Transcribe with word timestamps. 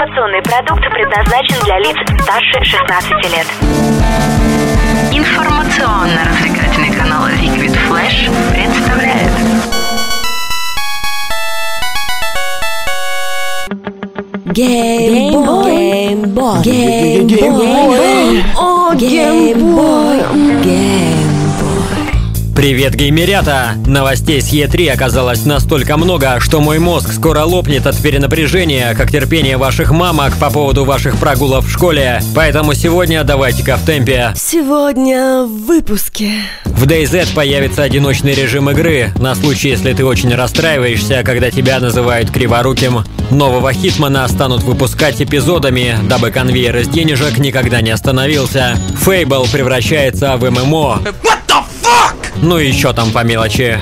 Информационный 0.00 0.40
продукт 0.40 0.82
предназначен 0.94 1.62
для 1.62 1.78
лиц 1.78 1.94
старше 2.22 2.64
16 2.64 3.10
лет. 3.34 3.46
Информационно-развлекательный 5.12 6.90
канал 6.96 7.28
Liquid 7.28 7.76
Flash 7.86 8.30
представляет. 8.54 9.30
Геймбой, 14.46 15.64
геймбой, 16.62 16.62
геймбой, 16.62 17.79
Привет, 22.60 22.94
геймерята! 22.94 23.70
Новостей 23.86 24.42
с 24.42 24.52
Е3 24.52 24.90
оказалось 24.90 25.46
настолько 25.46 25.96
много, 25.96 26.40
что 26.40 26.60
мой 26.60 26.78
мозг 26.78 27.10
скоро 27.10 27.42
лопнет 27.44 27.86
от 27.86 27.96
перенапряжения, 27.96 28.94
как 28.94 29.10
терпение 29.10 29.56
ваших 29.56 29.92
мамок 29.92 30.36
по 30.36 30.50
поводу 30.50 30.84
ваших 30.84 31.16
прогулов 31.16 31.64
в 31.64 31.70
школе. 31.70 32.20
Поэтому 32.34 32.74
сегодня 32.74 33.24
давайте-ка 33.24 33.78
в 33.78 33.86
темпе. 33.86 34.34
Сегодня 34.36 35.44
в 35.44 35.64
выпуске. 35.64 36.32
В 36.66 36.86
DayZ 36.86 37.34
появится 37.34 37.82
одиночный 37.82 38.34
режим 38.34 38.68
игры, 38.68 39.10
на 39.16 39.34
случай, 39.34 39.70
если 39.70 39.94
ты 39.94 40.04
очень 40.04 40.34
расстраиваешься, 40.34 41.22
когда 41.24 41.50
тебя 41.50 41.80
называют 41.80 42.30
криворуким. 42.30 43.04
Нового 43.30 43.72
Хитмана 43.72 44.28
станут 44.28 44.64
выпускать 44.64 45.22
эпизодами, 45.22 45.96
дабы 46.10 46.30
конвейер 46.30 46.76
из 46.76 46.88
денежек 46.88 47.38
никогда 47.38 47.80
не 47.80 47.90
остановился. 47.90 48.76
Фейбл 49.02 49.46
превращается 49.50 50.36
в 50.36 50.50
ММО. 50.50 51.00
Ну 52.42 52.58
и 52.58 52.68
еще 52.68 52.92
там 52.92 53.12
по 53.12 53.22
мелочи. 53.22 53.78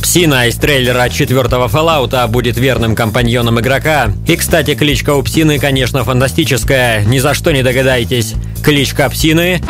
Псина 0.00 0.46
из 0.46 0.56
трейлера 0.56 1.08
четвертого 1.10 1.68
Fallout 1.68 2.26
будет 2.28 2.56
верным 2.56 2.94
компаньоном 2.94 3.60
игрока. 3.60 4.10
И, 4.26 4.36
кстати, 4.36 4.74
кличка 4.74 5.14
у 5.14 5.22
Псины, 5.22 5.58
конечно, 5.58 6.04
фантастическая. 6.04 7.04
Ни 7.04 7.18
за 7.18 7.34
что 7.34 7.52
не 7.52 7.62
догадаетесь. 7.62 8.34
Кличка 8.64 9.10
Псины 9.10 9.60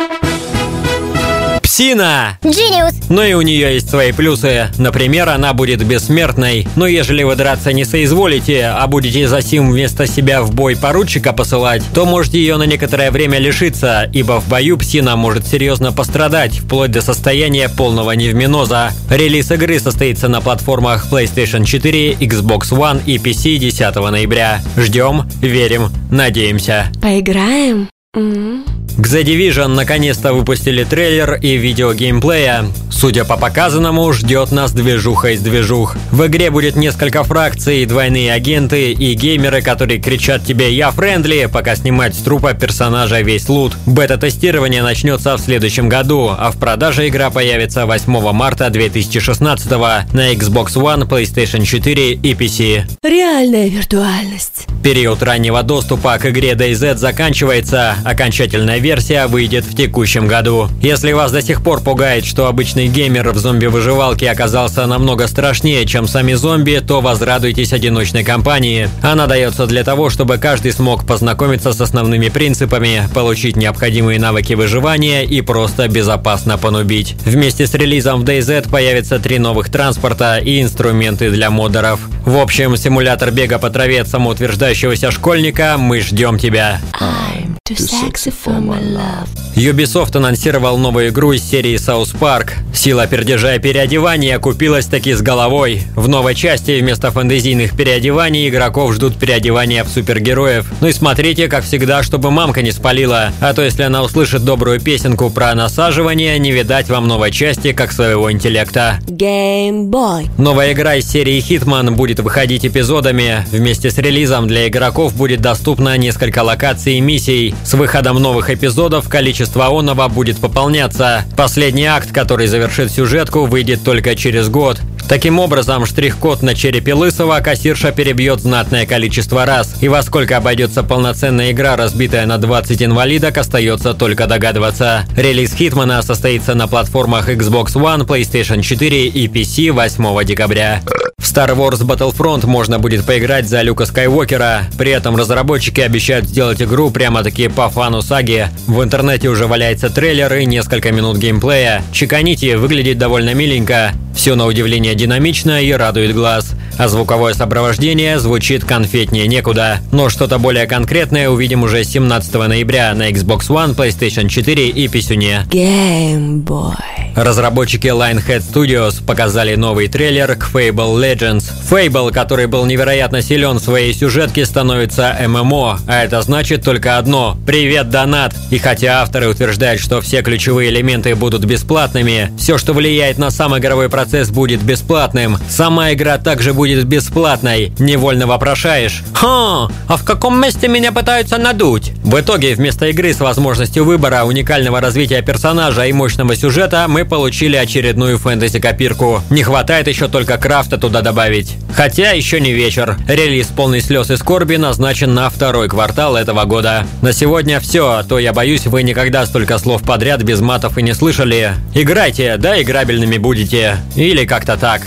Псина! 1.77 2.39
Genius! 2.41 2.95
Но 3.07 3.23
и 3.23 3.33
у 3.33 3.41
нее 3.41 3.75
есть 3.75 3.87
свои 3.87 4.11
плюсы. 4.11 4.71
Например, 4.79 5.29
она 5.29 5.53
будет 5.53 5.85
бессмертной. 5.85 6.67
Но 6.75 6.87
ежели 6.87 7.21
вы 7.21 7.35
драться 7.35 7.71
не 7.71 7.85
соизволите, 7.85 8.65
а 8.65 8.87
будете 8.87 9.27
за 9.27 9.43
сим 9.43 9.69
вместо 9.69 10.07
себя 10.07 10.41
в 10.41 10.55
бой 10.55 10.75
поручика 10.75 11.33
посылать, 11.33 11.83
то 11.93 12.07
можете 12.07 12.39
ее 12.39 12.57
на 12.57 12.63
некоторое 12.63 13.11
время 13.11 13.37
лишиться, 13.37 14.09
ибо 14.11 14.41
в 14.41 14.49
бою 14.49 14.79
псина 14.79 15.15
может 15.15 15.45
серьезно 15.45 15.93
пострадать, 15.93 16.57
вплоть 16.61 16.89
до 16.89 17.01
состояния 17.01 17.69
полного 17.69 18.13
невминоза. 18.13 18.89
Релиз 19.11 19.51
игры 19.51 19.79
состоится 19.79 20.27
на 20.29 20.41
платформах 20.41 21.05
PlayStation 21.11 21.63
4, 21.63 22.13
Xbox 22.13 22.71
One 22.71 23.01
и 23.05 23.17
PC 23.17 23.57
10 23.57 23.95
ноября. 23.97 24.61
Ждем, 24.77 25.29
верим, 25.43 25.91
надеемся. 26.09 26.87
Поиграем? 26.99 27.87
М? 28.17 28.65
К 28.97 29.01
The 29.01 29.23
Division 29.23 29.67
наконец-то 29.67 30.33
выпустили 30.33 30.83
трейлер 30.83 31.35
и 31.35 31.55
видео 31.55 31.93
геймплея. 31.93 32.65
Судя 32.89 33.25
по 33.25 33.37
показанному, 33.37 34.11
ждет 34.11 34.51
нас 34.51 34.71
движуха 34.71 35.29
из 35.29 35.41
движух. 35.41 35.95
В 36.11 36.25
игре 36.25 36.49
будет 36.49 36.75
несколько 36.75 37.23
фракций, 37.23 37.85
двойные 37.85 38.33
агенты 38.33 38.91
и 38.91 39.13
геймеры, 39.13 39.61
которые 39.61 40.01
кричат 40.01 40.43
тебе 40.43 40.73
«Я 40.73 40.89
friendly», 40.89 41.47
пока 41.51 41.75
снимают 41.75 42.15
с 42.15 42.17
трупа 42.17 42.55
персонажа 42.55 43.21
весь 43.21 43.47
лут. 43.49 43.77
Бета-тестирование 43.85 44.81
начнется 44.81 45.37
в 45.37 45.39
следующем 45.39 45.89
году, 45.89 46.31
а 46.35 46.49
в 46.49 46.57
продаже 46.57 47.07
игра 47.07 47.29
появится 47.29 47.85
8 47.85 48.31
марта 48.31 48.71
2016 48.71 49.69
на 49.69 50.33
Xbox 50.33 50.73
One, 50.73 51.07
PlayStation 51.07 51.63
4 51.65 52.13
и 52.13 52.33
PC. 52.33 52.81
Реальная 53.03 53.67
виртуальность. 53.67 54.65
Период 54.83 55.21
раннего 55.21 55.61
доступа 55.61 56.17
к 56.17 56.25
игре 56.27 56.53
DayZ 56.53 56.95
заканчивается, 56.95 57.95
окончательная 58.07 58.79
версия 58.79 59.27
выйдет 59.27 59.65
в 59.65 59.75
текущем 59.75 60.27
году. 60.27 60.69
Если 60.81 61.11
вас 61.11 61.31
до 61.31 61.41
сих 61.41 61.61
пор 61.63 61.81
пугает, 61.81 62.25
что 62.25 62.47
обычный 62.47 62.87
геймер 62.87 63.29
в 63.31 63.37
зомби-выживалке 63.37 64.29
оказался 64.29 64.85
намного 64.85 65.27
страшнее, 65.27 65.85
чем 65.85 66.07
сами 66.07 66.33
зомби, 66.33 66.81
то 66.85 67.01
возрадуйтесь 67.01 67.73
одиночной 67.73 68.23
кампании. 68.23 68.89
Она 69.01 69.27
дается 69.27 69.67
для 69.67 69.83
того, 69.83 70.09
чтобы 70.09 70.37
каждый 70.37 70.71
смог 70.71 71.05
познакомиться 71.05 71.73
с 71.73 71.81
основными 71.81 72.29
принципами, 72.29 73.03
получить 73.13 73.55
необходимые 73.55 74.19
навыки 74.19 74.53
выживания 74.53 75.25
и 75.25 75.41
просто 75.41 75.87
безопасно 75.87 76.57
понубить. 76.57 77.15
Вместе 77.25 77.67
с 77.67 77.73
релизом 77.73 78.21
в 78.21 78.23
DayZ 78.23 78.69
появятся 78.69 79.19
три 79.19 79.39
новых 79.39 79.69
транспорта 79.69 80.37
и 80.37 80.61
инструменты 80.61 81.29
для 81.29 81.49
модеров. 81.49 81.99
В 82.25 82.37
общем, 82.37 82.77
симулятор 82.77 83.31
бега 83.31 83.59
по 83.59 83.69
траве 83.69 84.01
от 84.01 84.07
самоутверждающегося 84.07 85.11
школьника 85.11 85.75
«Мы 85.77 86.01
ждем 86.01 86.37
тебя». 86.39 86.79
I'm 86.99 87.56
too 87.67 87.75
sexy 87.75 88.31
for 88.31 88.61
my 88.61 88.81
love. 88.81 89.27
Ubisoft 89.55 90.15
анонсировал 90.15 90.77
новую 90.77 91.09
игру 91.09 91.33
из 91.33 91.43
серии 91.43 91.75
South 91.75 92.15
Park. 92.17 92.51
Сила 92.73 93.07
пердежа 93.07 93.55
и 93.55 93.59
переодевания 93.59 94.37
купилась 94.39 94.85
таки 94.85 95.13
с 95.13 95.21
головой. 95.21 95.81
В 95.95 96.07
новой 96.07 96.35
части 96.35 96.79
вместо 96.79 97.11
фэнтезийных 97.11 97.75
переодеваний 97.75 98.47
игроков 98.47 98.93
ждут 98.93 99.17
переодевания 99.17 99.83
в 99.83 99.89
супергероев. 99.89 100.71
Ну 100.79 100.87
и 100.87 100.93
смотрите, 100.93 101.47
как 101.47 101.65
всегда, 101.65 102.03
чтобы 102.03 102.31
мамка 102.31 102.61
не 102.61 102.71
спалила. 102.71 103.33
А 103.41 103.53
то 103.53 103.63
если 103.63 103.81
она 103.81 104.03
услышит 104.03 104.45
добрую 104.45 104.79
песенку 104.79 105.29
про 105.29 105.53
насаживание, 105.55 106.37
не 106.39 106.51
видать 106.51 106.87
вам 106.87 107.07
новой 107.07 107.31
части, 107.31 107.73
как 107.73 107.91
своего 107.91 108.31
интеллекта. 108.31 108.99
Геймбой. 109.07 110.29
Новая 110.37 110.73
игра 110.73 110.95
из 110.95 111.09
серии 111.09 111.39
Hitman 111.39 111.91
будет 111.91 112.19
выходить 112.19 112.65
эпизодами. 112.65 113.45
Вместе 113.51 113.89
с 113.89 113.97
релизом 113.97 114.47
для 114.47 114.67
игроков 114.67 115.15
будет 115.15 115.41
доступно 115.41 115.97
несколько 115.97 116.43
локаций 116.43 116.93
и 116.93 117.01
миссий. 117.01 117.55
С 117.63 117.73
выходом 117.73 118.21
новых 118.21 118.49
эпизодов 118.49 119.09
количество 119.09 119.67
онова 119.67 120.07
будет 120.09 120.37
пополняться. 120.37 121.25
Последний 121.35 121.85
акт, 121.85 122.11
который 122.11 122.47
завершит 122.47 122.91
сюжетку, 122.91 123.45
выйдет 123.45 123.83
только 123.83 124.15
через 124.15 124.49
год. 124.49 124.79
Таким 125.07 125.39
образом, 125.39 125.85
штрих-код 125.85 126.41
на 126.41 126.53
черепе 126.53 126.93
Лысого 126.93 127.39
кассирша 127.39 127.91
перебьет 127.91 128.41
знатное 128.41 128.85
количество 128.85 129.45
раз. 129.45 129.75
И 129.79 129.87
во 129.87 130.01
сколько 130.01 130.35
обойдется 130.35 130.83
полноценная 130.83 131.51
игра, 131.51 131.77
разбитая 131.77 132.25
на 132.25 132.37
20 132.37 132.83
инвалидок, 132.83 133.37
остается 133.37 133.93
только 133.93 134.27
догадываться. 134.27 135.05
Релиз 135.15 135.53
Хитмана 135.53 136.01
состоится 136.01 136.55
на 136.55 136.67
платформах 136.67 137.29
Xbox 137.29 137.73
One, 137.75 138.05
PlayStation 138.05 138.61
4 138.61 139.07
и 139.07 139.27
PC 139.27 139.71
8 139.71 140.25
декабря. 140.25 140.81
Star 141.27 141.53
Wars 141.57 141.81
Battlefront 141.81 142.47
можно 142.47 142.79
будет 142.79 143.05
поиграть 143.05 143.49
за 143.49 143.61
Люка 143.61 143.85
Скайуокера. 143.85 144.61
При 144.77 144.91
этом 144.91 145.17
разработчики 145.17 145.81
обещают 145.81 146.25
сделать 146.25 146.61
игру 146.61 146.89
прямо-таки 146.89 147.49
по 147.49 147.69
фану 147.69 148.01
саги. 148.01 148.47
В 148.65 148.81
интернете 148.81 149.27
уже 149.27 149.45
валяется 149.45 149.89
трейлер 149.89 150.33
и 150.33 150.45
несколько 150.45 150.93
минут 150.93 151.17
геймплея. 151.17 151.83
Чеканите, 151.91 152.55
выглядит 152.55 152.97
довольно 152.97 153.33
миленько. 153.33 153.91
Все 154.17 154.33
на 154.33 154.47
удивление 154.47 154.95
динамично 154.95 155.61
и 155.61 155.71
радует 155.71 156.15
глаз. 156.15 156.55
А 156.79 156.87
звуковое 156.87 157.35
сопровождение 157.35 158.17
звучит 158.17 158.65
конфетнее 158.65 159.27
некуда. 159.27 159.79
Но 159.91 160.09
что-то 160.09 160.39
более 160.39 160.65
конкретное 160.65 161.29
увидим 161.29 161.61
уже 161.61 161.83
17 161.83 162.33
ноября 162.33 162.95
на 162.95 163.11
Xbox 163.11 163.47
One, 163.49 163.75
PlayStation 163.75 164.27
4 164.27 164.69
и 164.69 164.87
Писюне. 164.87 165.45
Геймбой. 165.51 166.73
Разработчики 167.17 167.87
Lionhead 167.87 168.43
Studios 168.43 169.03
показали 169.03 169.55
новый 169.55 169.87
трейлер 169.87 170.35
к 170.35 170.51
Fable 170.53 171.01
Legends. 171.01 171.45
Fable, 171.67 172.13
который 172.13 172.45
был 172.45 172.63
невероятно 172.67 173.23
силен 173.23 173.57
в 173.57 173.63
своей 173.63 173.91
сюжетке, 173.91 174.45
становится 174.45 175.17
ММО, 175.27 175.79
а 175.87 176.03
это 176.03 176.21
значит 176.21 176.61
только 176.63 176.99
одно– 176.99 177.35
привет, 177.47 177.89
донат! 177.89 178.35
И 178.51 178.59
хотя 178.59 179.01
авторы 179.01 179.27
утверждают, 179.29 179.81
что 179.81 179.99
все 179.99 180.21
ключевые 180.21 180.69
элементы 180.69 181.15
будут 181.15 181.43
бесплатными, 181.43 182.31
все, 182.37 182.59
что 182.59 182.73
влияет 182.73 183.17
на 183.17 183.31
сам 183.31 183.57
игровой 183.57 183.89
процесс, 184.07 184.29
будет 184.29 184.63
бесплатным, 184.63 185.37
сама 185.49 185.91
игра 185.91 186.17
также 186.17 186.53
будет 186.53 186.85
бесплатной, 186.85 187.73
невольно 187.77 188.25
вопрошаешь 188.25 189.03
«Ха, 189.13 189.69
а 189.87 189.97
в 189.97 190.05
каком 190.05 190.41
месте 190.41 190.69
меня 190.69 190.93
пытаются 190.93 191.37
надуть?» 191.37 191.91
В 192.03 192.17
итоге, 192.17 192.55
вместо 192.55 192.85
игры 192.85 193.13
с 193.13 193.19
возможностью 193.19 193.83
выбора, 193.83 194.23
уникального 194.23 194.79
развития 194.79 195.21
персонажа 195.21 195.85
и 195.87 195.91
мощного 195.91 196.37
сюжета, 196.37 196.85
мы 196.87 197.03
получили 197.03 197.57
очередную 197.57 198.17
фэнтези-копирку. 198.17 199.23
Не 199.29 199.43
хватает 199.43 199.89
еще 199.89 200.07
только 200.07 200.37
крафта 200.37 200.77
туда 200.77 201.01
добавить. 201.01 201.57
Хотя 201.75 202.11
еще 202.11 202.39
не 202.39 202.53
вечер. 202.53 202.97
Релиз 203.09 203.47
полный 203.47 203.81
слез 203.81 204.09
и 204.09 204.15
скорби 204.15 204.55
назначен 204.55 205.13
на 205.13 205.29
второй 205.29 205.67
квартал 205.67 206.15
этого 206.15 206.45
года. 206.45 206.87
На 207.01 207.11
сегодня 207.11 207.59
все, 207.59 207.91
а 207.91 208.03
то 208.03 208.19
я 208.19 208.31
боюсь, 208.31 208.67
вы 208.67 208.83
никогда 208.83 209.25
столько 209.25 209.57
слов 209.57 209.83
подряд 209.83 210.23
без 210.23 210.39
матов 210.39 210.77
и 210.77 210.81
не 210.81 210.93
слышали. 210.93 211.51
Играйте, 211.75 212.37
да 212.37 212.59
играбельными 212.61 213.17
будете. 213.17 213.77
Или 213.97 214.25
как-то 214.25 214.57
так. 214.57 214.83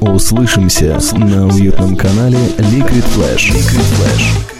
Услышимся 0.00 0.98
на 1.12 1.46
уютном 1.46 1.96
канале 1.96 2.36
Liquid 2.58 3.04
Flash. 3.16 3.54
Liquid 3.54 3.86
Flash. 3.96 4.51